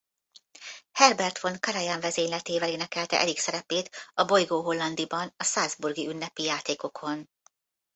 Herbert 0.93 1.37
von 1.37 1.59
Karajan 1.59 1.99
vezényletével 1.99 2.69
énekelte 2.69 3.19
Erik 3.19 3.37
szerepét 3.39 3.89
A 4.13 4.23
bolygó 4.25 4.61
hollandiban 4.61 5.33
a 5.37 5.43
Salzburgi 5.43 6.07
Ünnepi 6.07 6.43
Játékokon. 6.43 7.29